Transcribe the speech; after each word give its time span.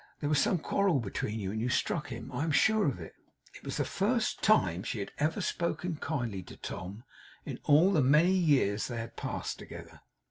There 0.19 0.29
was 0.29 0.39
some 0.39 0.57
quarrel 0.57 0.99
between 0.99 1.39
you, 1.39 1.51
and 1.51 1.61
you 1.61 1.69
struck 1.69 2.07
him? 2.07 2.31
I 2.31 2.43
am 2.43 2.49
sure 2.51 2.87
of 2.87 2.99
it!' 2.99 3.13
It 3.53 3.63
was 3.63 3.77
the 3.77 3.85
first 3.85 4.41
time 4.41 4.81
she 4.81 4.97
had 4.97 5.11
ever 5.19 5.41
spoken 5.41 5.97
kindly 5.97 6.41
to 6.41 6.57
Tom, 6.57 7.03
in 7.45 7.59
all 7.65 7.91
the 7.91 8.01
many 8.01 8.31
years 8.33 8.87
they 8.87 8.97
had 8.97 9.15
passed 9.15 9.59
together. 9.59 10.01